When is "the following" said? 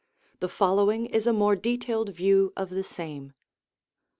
0.39-1.05